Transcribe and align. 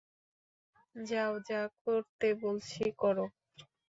যাও, 0.95 1.33
যা 1.49 1.61
করতে 1.83 2.27
বলছি 2.43 2.83
কর। 2.97 3.17